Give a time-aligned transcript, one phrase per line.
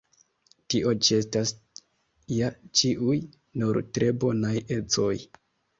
[0.73, 1.53] Tio ĉi estas
[2.39, 2.49] ja
[2.81, 3.21] ĉiuj
[3.63, 5.17] nur tre bonaj ecoj!